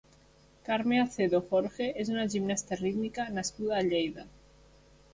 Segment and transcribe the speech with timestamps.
[0.69, 4.31] Carme Acedo Jorge és una gimnasta rítmica nascuda a Lleida.